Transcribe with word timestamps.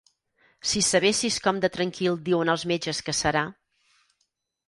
Si 0.69 0.81
sabessis 0.85 1.35
com 1.47 1.59
de 1.65 1.69
tranquil 1.75 2.17
diuen 2.29 2.51
els 2.55 2.65
metges 2.73 3.03
que 3.09 3.17
serà. 3.19 3.43